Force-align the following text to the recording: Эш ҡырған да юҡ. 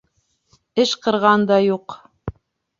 Эш 0.85 0.95
ҡырған 1.05 1.47
да 1.53 1.61
юҡ. 1.69 2.01